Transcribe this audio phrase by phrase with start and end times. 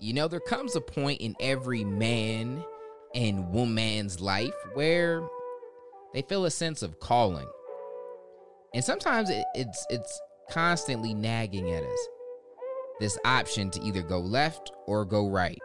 [0.00, 2.64] You know, there comes a point in every man
[3.16, 5.26] and woman's life where
[6.14, 7.48] they feel a sense of calling.
[8.74, 12.08] And sometimes it, it's it's constantly nagging at us.
[13.00, 15.58] This option to either go left or go right.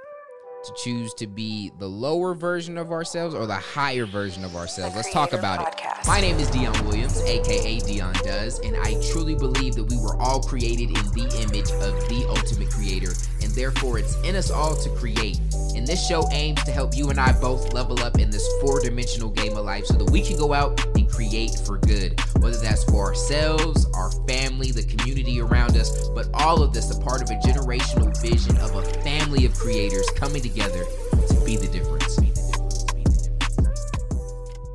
[0.66, 4.96] To choose to be the lower version of ourselves or the higher version of ourselves.
[4.96, 6.00] Let's talk about Podcast.
[6.00, 6.08] it.
[6.08, 10.18] My name is Dion Williams, aka Dion Does, and I truly believe that we were
[10.22, 13.12] all created in the image of the ultimate creator
[13.54, 15.40] therefore it's in us all to create.
[15.76, 18.80] And this show aims to help you and I both level up in this four
[18.80, 22.58] dimensional game of life so that we can go out and create for good, whether
[22.58, 27.22] that's for ourselves, our family, the community around us, but all of this a part
[27.22, 30.86] of a generational vision of a family of creators coming together
[31.28, 32.20] to be the difference.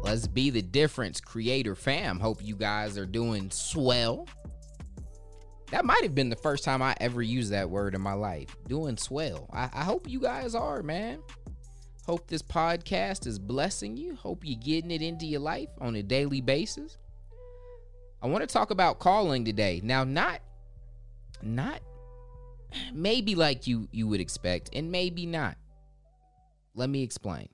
[0.09, 2.19] Let's be the difference, creator fam.
[2.19, 4.27] Hope you guys are doing swell.
[5.71, 8.57] That might have been the first time I ever used that word in my life.
[8.69, 9.51] Doing swell.
[9.53, 11.21] I, I hope you guys are, man.
[12.07, 14.15] Hope this podcast is blessing you.
[14.17, 16.97] Hope you're getting it into your life on a daily basis.
[18.23, 19.83] I want to talk about calling today.
[19.85, 20.41] Now, not
[21.43, 21.83] not
[22.95, 25.59] maybe like you you would expect, and maybe not.
[26.75, 27.51] Let me explain.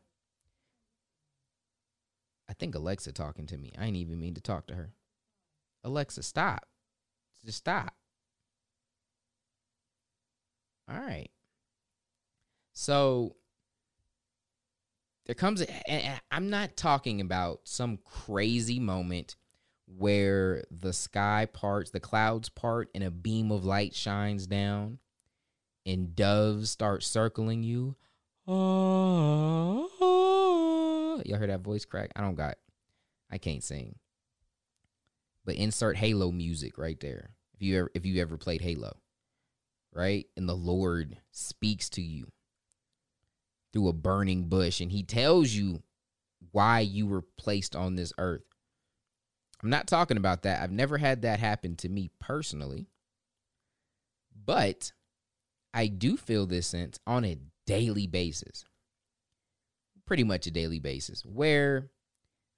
[2.49, 3.73] I think Alexa talking to me.
[3.77, 4.93] I ain't even mean to talk to her.
[5.83, 6.65] Alexa, stop.
[7.45, 7.95] Just stop.
[10.89, 11.31] All right.
[12.73, 13.37] So
[15.27, 19.37] there comes, and I'm not talking about some crazy moment
[19.87, 24.99] where the sky parts, the clouds part, and a beam of light shines down,
[25.87, 27.97] and doves start circling you.
[28.47, 29.89] Oh,
[31.25, 32.11] y'all hear that voice crack?
[32.17, 32.57] I don't got,
[33.31, 33.95] I can't sing.
[35.47, 37.31] But insert Halo music right there.
[37.55, 38.97] If you ever, if you ever played Halo,
[39.95, 40.27] right?
[40.37, 42.27] And the Lord speaks to you
[43.73, 45.83] through a burning bush and he tells you
[46.53, 48.45] why you were placed on this earth.
[49.63, 50.63] I'm not talking about that.
[50.63, 52.87] I've never had that happen to me personally.
[54.45, 54.93] But
[55.73, 58.65] I do feel this sense on a daily basis.
[60.07, 61.91] Pretty much a daily basis where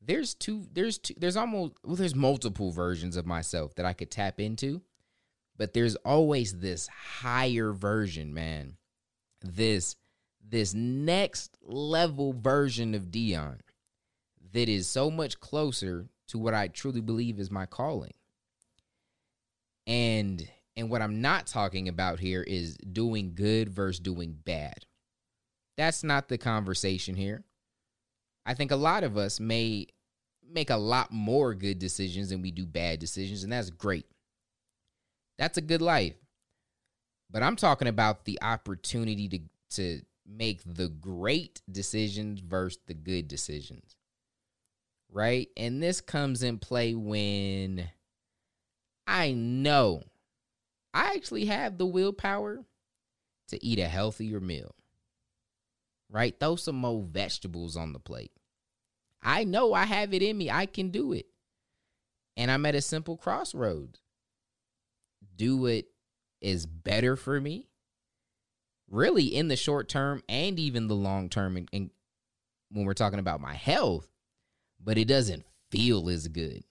[0.03, 4.11] there's two there's two there's almost well there's multiple versions of myself that I could
[4.11, 4.83] tap into
[5.57, 8.77] but there's always this higher version, man.
[9.43, 9.97] This
[10.49, 13.59] this next level version of Dion
[14.53, 18.15] that is so much closer to what I truly believe is my calling.
[19.87, 24.85] And and what I'm not talking about here is doing good versus doing bad.
[25.77, 27.45] That's not the conversation here.
[28.45, 29.89] I think a lot of us may
[30.49, 34.07] make a lot more good decisions than we do bad decisions, and that's great.
[35.39, 36.15] That's a good life.
[37.31, 43.29] But I'm talking about the opportunity to to make the great decisions versus the good
[43.29, 43.97] decisions.
[45.11, 45.49] Right?
[45.57, 47.89] And this comes in play when
[49.07, 50.03] I know
[50.93, 52.65] I actually have the willpower
[53.49, 54.75] to eat a healthier meal.
[56.11, 56.39] Right?
[56.39, 58.33] Throw some more vegetables on the plate.
[59.23, 60.51] I know I have it in me.
[60.51, 61.27] I can do it.
[62.37, 64.01] And I'm at a simple crossroads
[65.35, 65.85] do what
[66.41, 67.69] is better for me,
[68.91, 71.91] really in the short term and even the long term, and, and
[72.71, 74.09] when we're talking about my health,
[74.83, 76.65] but it doesn't feel as good,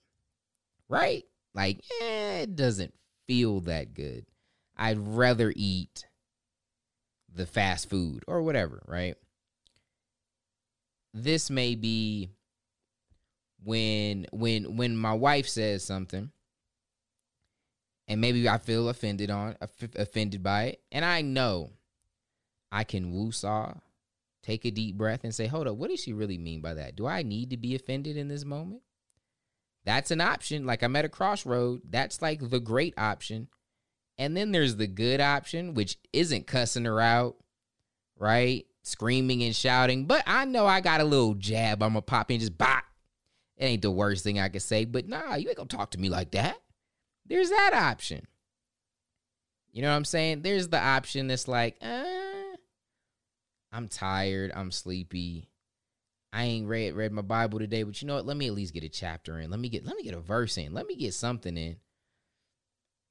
[0.90, 1.24] right?
[1.54, 2.94] Like, eh, it doesn't
[3.28, 4.26] feel that good.
[4.78, 6.06] I'd rather eat
[7.34, 9.16] the fast food or whatever, right?
[11.14, 12.30] This may be
[13.64, 16.32] when when when my wife says something
[18.08, 19.56] and maybe I feel offended on
[19.96, 21.72] offended by it, and I know
[22.72, 23.74] I can woo-saw,
[24.44, 26.96] take a deep breath, and say, "Hold up, what does she really mean by that?
[26.96, 28.82] Do I need to be offended in this moment?"
[29.86, 30.66] That's an option.
[30.66, 31.82] Like I'm at a crossroad.
[31.90, 33.48] That's like the great option.
[34.18, 37.36] And then there's the good option, which isn't cussing her out,
[38.18, 38.66] right?
[38.82, 40.06] Screaming and shouting.
[40.06, 41.84] But I know I got a little jab.
[41.84, 42.84] I'm gonna pop in just bop.
[43.58, 46.00] It ain't the worst thing I could say, but nah, you ain't gonna talk to
[46.00, 46.58] me like that.
[47.26, 48.26] There's that option.
[49.72, 50.42] You know what I'm saying?
[50.42, 52.04] There's the option that's like, uh,
[53.72, 55.50] I'm tired, I'm sleepy.
[56.32, 58.26] I ain't read read my Bible today, but you know what?
[58.26, 59.50] Let me at least get a chapter in.
[59.50, 60.74] Let me get let me get a verse in.
[60.74, 61.78] Let me get something in.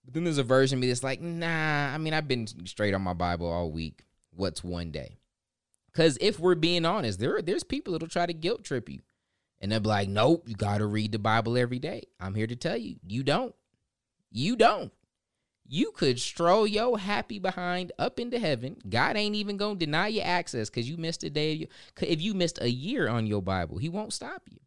[0.05, 2.93] But then there's a version of me that's like, nah, I mean, I've been straight
[2.93, 4.05] on my Bible all week.
[4.31, 5.19] What's one day?
[5.90, 9.00] Because if we're being honest, there there's people that'll try to guilt trip you.
[9.61, 12.02] And they'll be like, nope, you got to read the Bible every day.
[12.20, 13.55] I'm here to tell you, you don't.
[14.36, 14.92] You don't.
[15.66, 18.76] you could stroll your happy behind up into heaven.
[18.88, 21.52] God ain't even gonna deny you access because you missed a day.
[21.54, 21.69] Your,
[22.02, 24.58] If you missed a year on your Bible, He won't stop you.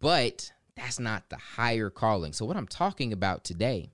[0.00, 2.32] But that's not the higher calling.
[2.32, 3.90] So what I'm talking about today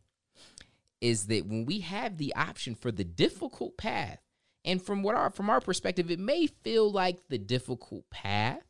[1.00, 4.18] is that when we have the option for the difficult path,
[4.64, 8.64] and from what our from our perspective, it may feel like the difficult path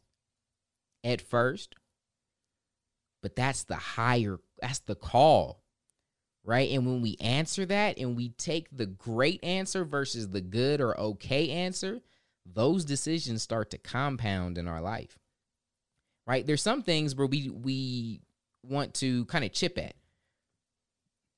[1.03, 1.75] at first,
[3.29, 5.63] but that's the higher, that's the call
[6.49, 6.71] right?
[6.71, 10.99] And when we answer that and we take the great answer versus the good or
[10.99, 12.01] okay answer,
[12.47, 15.19] those decisions start to compound in our life.
[16.27, 16.47] Right?
[16.47, 18.23] There's some things where we we
[18.63, 19.95] want to kind of chip at.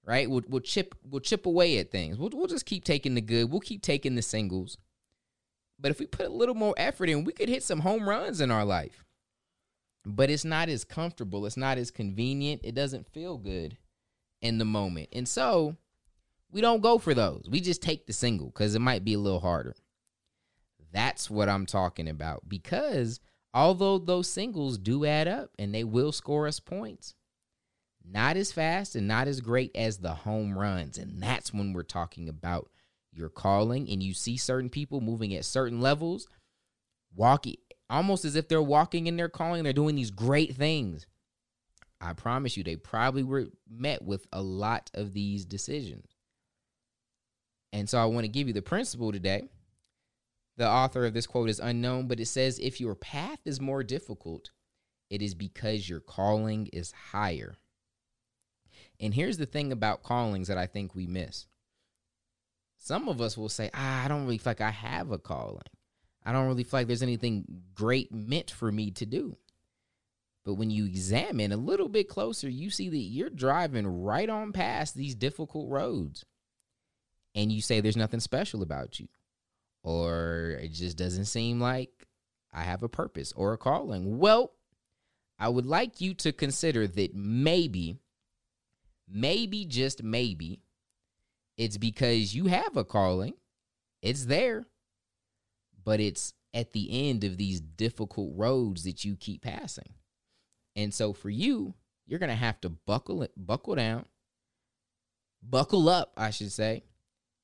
[0.05, 0.31] Right?
[0.31, 2.17] We'll, we'll chip we'll chip away at things.
[2.17, 3.51] We'll, we'll just keep taking the good.
[3.51, 4.79] We'll keep taking the singles.
[5.77, 8.41] But if we put a little more effort in, we could hit some home runs
[8.41, 9.05] in our life.
[10.05, 11.45] But it's not as comfortable.
[11.47, 12.63] It's not as convenient.
[12.65, 13.77] It doesn't feel good
[14.41, 15.09] in the moment.
[15.13, 15.77] And so
[16.51, 17.47] we don't go for those.
[17.51, 19.77] We just take the single because it might be a little harder.
[20.93, 22.49] That's what I'm talking about.
[22.49, 23.21] Because
[23.55, 27.15] although those singles do add up and they will score us points,
[28.05, 30.99] not as fast and not as great as the home runs.
[30.99, 32.71] And that's when we're talking about
[33.13, 33.89] your calling.
[33.89, 36.27] And you see certain people moving at certain levels,
[37.15, 37.57] walking
[37.91, 39.65] almost as if they're walking in their calling.
[39.65, 41.07] They're doing these great things.
[42.01, 46.07] I promise you, they probably were met with a lot of these decisions.
[47.73, 49.49] And so I want to give you the principle today.
[50.57, 53.83] The author of this quote is unknown, but it says if your path is more
[53.83, 54.51] difficult,
[55.09, 57.57] it is because your calling is higher.
[58.99, 61.47] And here's the thing about callings that I think we miss.
[62.79, 65.63] Some of us will say, ah, I don't really feel like I have a calling.
[66.25, 67.45] I don't really feel like there's anything
[67.75, 69.37] great meant for me to do.
[70.45, 74.53] But when you examine a little bit closer, you see that you're driving right on
[74.53, 76.25] past these difficult roads.
[77.35, 79.09] And you say there's nothing special about you.
[79.83, 82.07] Or it just doesn't seem like
[82.53, 84.19] I have a purpose or a calling.
[84.19, 84.53] Well,
[85.39, 87.99] I would like you to consider that maybe,
[89.09, 90.61] maybe, just maybe,
[91.57, 93.35] it's because you have a calling.
[94.03, 94.67] It's there,
[95.85, 99.95] but it's at the end of these difficult roads that you keep passing.
[100.77, 101.75] And so for you,
[102.07, 104.07] you're gonna have to buckle it, buckle down,
[105.43, 106.83] buckle up, I should say,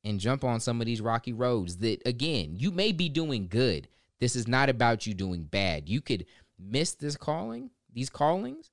[0.04, 3.88] and jump on some of these rocky roads that again, you may be doing good.
[4.18, 5.88] This is not about you doing bad.
[5.88, 6.26] You could
[6.58, 8.70] miss this calling, these callings,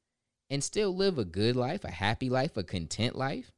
[0.50, 3.52] and still live a good life, a happy life, a content life.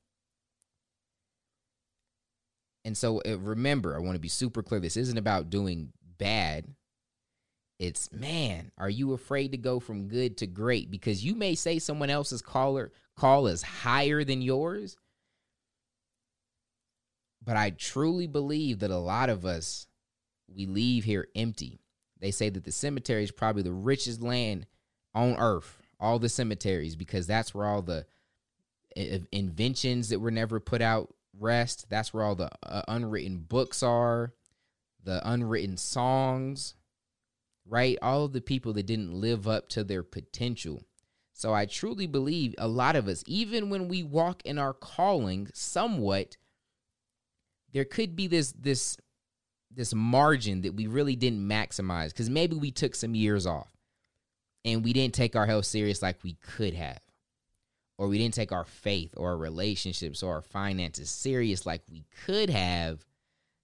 [2.85, 4.79] And so uh, remember, I want to be super clear.
[4.79, 6.65] This isn't about doing bad.
[7.79, 10.89] It's man, are you afraid to go from good to great?
[10.89, 14.95] Because you may say someone else's caller call is higher than yours.
[17.43, 19.87] But I truly believe that a lot of us
[20.47, 21.79] we leave here empty.
[22.19, 24.67] They say that the cemetery is probably the richest land
[25.13, 28.05] on earth, all the cemeteries, because that's where all the
[29.31, 31.87] inventions that were never put out rest.
[31.89, 34.33] That's where all the uh, unwritten books are,
[35.03, 36.75] the unwritten songs,
[37.65, 37.97] right?
[38.01, 40.83] All of the people that didn't live up to their potential.
[41.33, 45.49] So I truly believe a lot of us, even when we walk in our calling
[45.53, 46.37] somewhat,
[47.73, 48.97] there could be this this
[49.69, 53.67] this margin that we really didn't maximize because maybe we took some years off
[54.63, 56.99] and we didn't take our health serious like we could have
[57.97, 62.05] or we didn't take our faith or our relationships or our finances serious like we
[62.25, 63.05] could have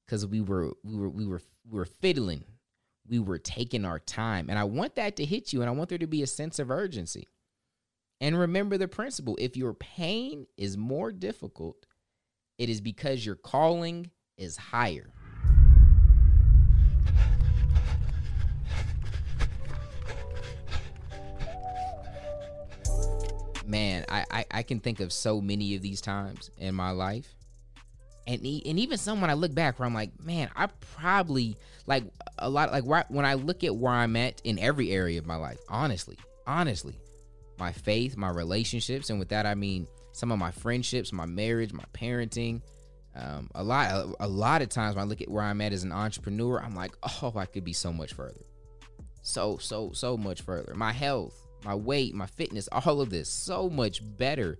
[0.06, 2.44] because we were we were we were we were fiddling
[3.12, 4.50] we were taking our time.
[4.50, 6.60] And I want that to hit you, and I want there to be a sense
[6.60, 7.28] of urgency.
[8.22, 11.86] And remember the principle if your pain is more difficult,
[12.58, 15.12] it is because your calling is higher.
[24.12, 27.34] I, I, I can think of so many of these times in my life
[28.28, 32.04] and and even some when I look back where I'm like, man, I probably like
[32.38, 35.36] a lot like when I look at where I'm at in every area of my
[35.36, 36.96] life, honestly, honestly,
[37.58, 41.74] my faith, my relationships, and with that I mean some of my friendships, my marriage,
[41.74, 42.62] my parenting.
[43.14, 45.74] Um, a lot, a, a lot of times when I look at where I'm at
[45.74, 48.46] as an entrepreneur, I'm like, oh, I could be so much further,
[49.22, 50.74] so so so much further.
[50.76, 54.58] My health, my weight, my fitness, all of this, so much better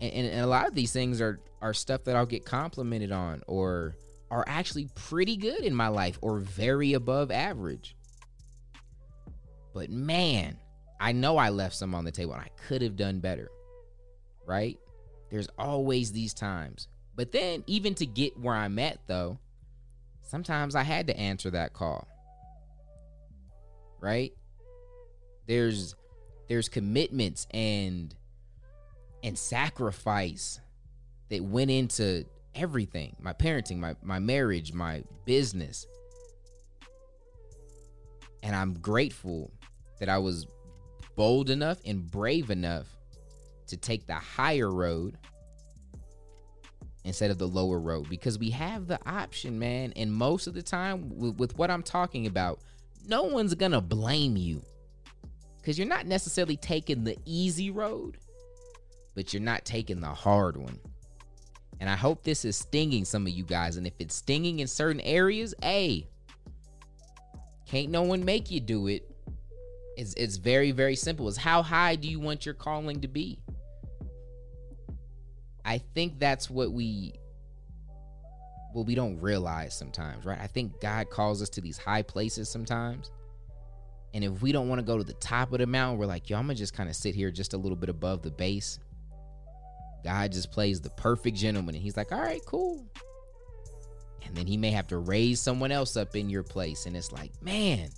[0.00, 3.42] and, and, a lot of these things are are stuff that I'll get complimented on
[3.46, 3.96] or
[4.30, 7.96] are actually pretty good in my life or very above average.
[9.74, 10.56] But man,
[10.98, 13.50] I know I left some on the table and I could have done better.
[14.46, 14.78] Right?
[15.30, 16.88] There's always these times.
[17.14, 19.38] But then, even to get where I'm at, though,
[20.22, 22.08] sometimes I had to answer that call.
[24.00, 24.32] Right?
[25.46, 25.94] There's
[26.50, 28.12] there's commitments and
[29.22, 30.58] and sacrifice
[31.28, 32.24] that went into
[32.56, 33.14] everything.
[33.20, 35.86] My parenting my, my marriage my business.
[38.42, 39.52] And i'm grateful
[40.00, 40.46] that i was
[41.14, 42.88] bold enough and brave enough
[43.68, 45.18] to take the higher road
[47.04, 48.08] instead of the lower road.
[48.10, 49.92] Because we have the option man.
[49.94, 52.58] And most of the time with, with what i'm talking about
[53.06, 54.64] no one's gonna blame you
[55.60, 58.16] because you're not necessarily taking the easy road
[59.14, 60.78] but you're not taking the hard one.
[61.80, 63.76] And I hope this is stinging some of you guys.
[63.76, 66.08] And if it's stinging in certain areas, hey,
[67.66, 69.04] can't no one make you do it.
[69.96, 71.28] It's, it's very, very simple.
[71.28, 73.38] It's how high do you want your calling to be?
[75.64, 77.14] I think that's what we
[78.74, 80.38] well we don't realize sometimes, right?
[80.40, 83.10] I think God calls us to these high places sometimes.
[84.12, 86.28] And if we don't want to go to the top of the mountain, we're like,
[86.28, 88.78] yo, I'm gonna just kind of sit here just a little bit above the base
[90.04, 91.74] God just plays the perfect gentleman.
[91.74, 92.86] And he's like, all right, cool.
[94.24, 96.86] And then he may have to raise someone else up in your place.
[96.86, 97.90] And it's like, man.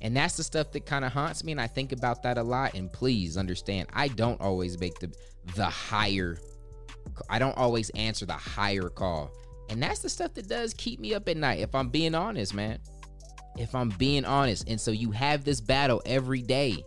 [0.00, 1.52] And that's the stuff that kind of haunts me.
[1.52, 2.74] And I think about that a lot.
[2.74, 5.12] And please understand, I don't always make the
[5.56, 6.38] the higher,
[7.28, 9.30] I don't always answer the higher call.
[9.68, 12.54] And that's the stuff that does keep me up at night, if I'm being honest,
[12.54, 12.78] man.
[13.56, 14.68] If I'm being honest.
[14.68, 16.84] And so you have this battle every day,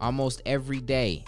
[0.00, 1.24] almost every day.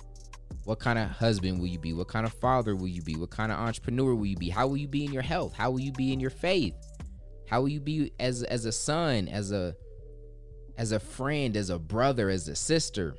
[0.65, 1.93] What kind of husband will you be?
[1.93, 3.17] What kind of father will you be?
[3.17, 4.49] What kind of entrepreneur will you be?
[4.49, 5.55] How will you be in your health?
[5.55, 6.75] How will you be in your faith?
[7.49, 9.75] How will you be as as a son, as a
[10.79, 13.15] as a friend, as a brother, as a sister?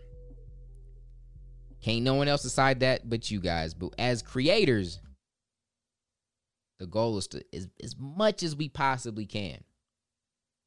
[1.81, 3.75] Can't no one else decide that but you guys.
[3.75, 4.99] But as creators,
[6.79, 9.63] the goal is to as, as much as we possibly can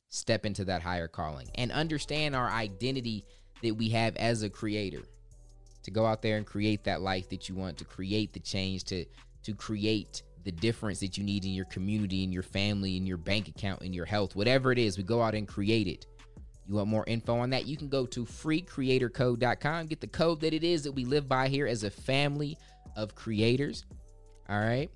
[0.09, 3.25] step into that higher calling and understand our identity
[3.63, 5.03] that we have as a creator
[5.83, 8.85] to go out there and create that life that you want, to create the change,
[8.85, 9.05] to
[9.43, 13.17] to create the difference that you need in your community, in your family, in your
[13.17, 16.07] bank account, in your health, whatever it is, we go out and create it.
[16.67, 17.67] You want more info on that?
[17.67, 21.49] You can go to freecreatorcode.com, get the code that it is that we live by
[21.49, 22.59] here as a family
[22.97, 23.87] of creators.
[24.49, 24.91] All right.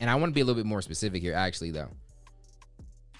[0.00, 1.88] And I want to be a little bit more specific here, actually, though,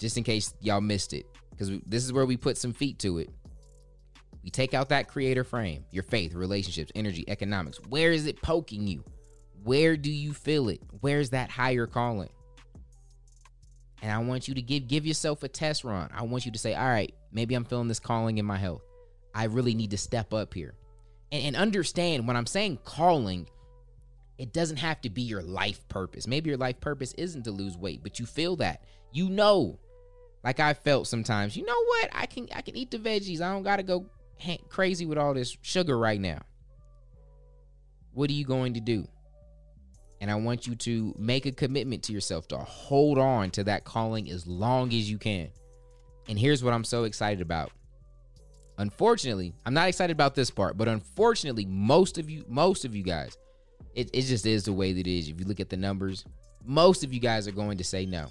[0.01, 3.19] just in case y'all missed it, because this is where we put some feet to
[3.19, 3.31] it.
[4.43, 7.79] We take out that creator frame, your faith, relationships, energy, economics.
[7.89, 9.05] Where is it poking you?
[9.63, 10.81] Where do you feel it?
[11.01, 12.31] Where's that higher calling?
[14.01, 16.09] And I want you to give give yourself a test run.
[16.15, 18.83] I want you to say, all right, maybe I'm feeling this calling in my health.
[19.35, 20.75] I really need to step up here.
[21.31, 23.47] And, and understand when I'm saying calling,
[24.39, 26.27] it doesn't have to be your life purpose.
[26.27, 28.85] Maybe your life purpose isn't to lose weight, but you feel that.
[29.13, 29.79] You know,
[30.43, 32.11] like I felt sometimes, you know what?
[32.13, 33.41] I can I can eat the veggies.
[33.41, 34.07] I don't gotta go
[34.69, 36.41] crazy with all this sugar right now.
[38.13, 39.07] What are you going to do?
[40.21, 43.85] And I want you to make a commitment to yourself to hold on to that
[43.85, 45.49] calling as long as you can.
[46.29, 47.73] And here's what I'm so excited about.
[48.79, 53.03] Unfortunately, I'm not excited about this part, but unfortunately, most of you, most of you
[53.03, 53.37] guys,
[53.95, 55.29] it, it just is the way that it is.
[55.29, 56.25] If you look at the numbers,
[56.65, 58.29] most of you guys are going to say no.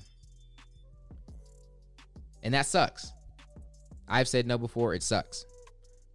[2.43, 3.12] And that sucks.
[4.08, 5.46] I've said no before, it sucks.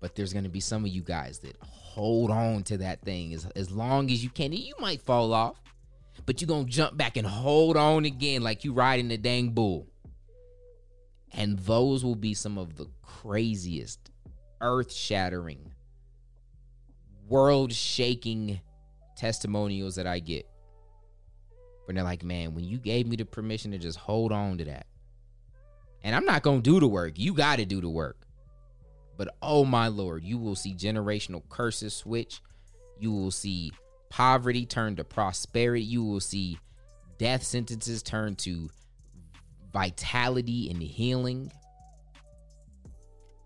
[0.00, 3.33] But there's going to be some of you guys that hold on to that thing
[3.33, 4.47] as, as long as you can.
[4.47, 5.61] And you might fall off,
[6.26, 9.50] but you're going to jump back and hold on again like you riding the dang
[9.50, 9.87] bull.
[11.33, 14.11] And those will be some of the craziest,
[14.61, 15.73] earth shattering,
[17.28, 18.61] world shaking
[19.16, 20.47] testimonials that I get.
[21.87, 24.64] But they're like, man, when you gave me the permission to just hold on to
[24.66, 24.87] that.
[26.04, 27.14] And I'm not going to do the work.
[27.16, 28.18] You got to do the work.
[29.16, 32.42] But oh my lord, you will see generational curses switch.
[32.99, 33.73] You will see
[34.11, 35.82] poverty turn to prosperity.
[35.82, 36.58] You will see
[37.18, 38.70] death sentences turn to
[39.73, 41.50] vitality and healing.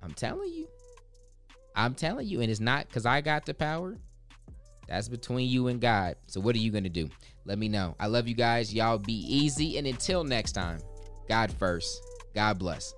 [0.02, 0.68] I'm telling you.
[1.76, 2.40] I'm telling you.
[2.40, 3.96] And it's not because I got the power.
[4.88, 6.16] That's between you and God.
[6.26, 7.08] So what are you going to do?
[7.44, 7.94] Let me know.
[8.00, 8.74] I love you guys.
[8.74, 9.78] Y'all be easy.
[9.78, 10.80] And until next time,
[11.28, 12.02] God first.
[12.34, 12.94] God bless.